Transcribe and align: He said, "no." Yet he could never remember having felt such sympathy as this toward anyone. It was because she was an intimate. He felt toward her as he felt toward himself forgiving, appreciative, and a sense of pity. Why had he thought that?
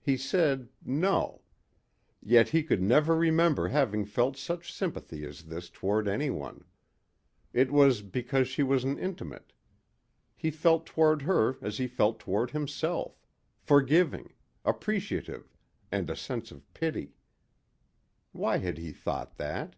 He 0.00 0.16
said, 0.16 0.68
"no." 0.84 1.42
Yet 2.20 2.48
he 2.48 2.64
could 2.64 2.82
never 2.82 3.14
remember 3.14 3.68
having 3.68 4.04
felt 4.04 4.36
such 4.36 4.72
sympathy 4.72 5.24
as 5.24 5.44
this 5.44 5.70
toward 5.70 6.08
anyone. 6.08 6.64
It 7.52 7.70
was 7.70 8.02
because 8.02 8.48
she 8.48 8.64
was 8.64 8.82
an 8.82 8.98
intimate. 8.98 9.52
He 10.34 10.50
felt 10.50 10.86
toward 10.86 11.22
her 11.22 11.56
as 11.62 11.78
he 11.78 11.86
felt 11.86 12.18
toward 12.18 12.50
himself 12.50 13.16
forgiving, 13.60 14.34
appreciative, 14.64 15.54
and 15.92 16.10
a 16.10 16.16
sense 16.16 16.50
of 16.50 16.66
pity. 16.74 17.14
Why 18.32 18.56
had 18.56 18.76
he 18.76 18.90
thought 18.90 19.36
that? 19.36 19.76